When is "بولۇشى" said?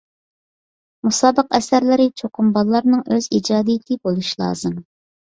4.09-4.41